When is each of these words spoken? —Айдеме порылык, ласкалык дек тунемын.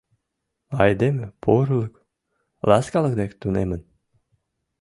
—Айдеме 0.83 1.25
порылык, 1.43 1.93
ласкалык 2.69 3.13
дек 3.19 3.31
тунемын. 3.41 3.81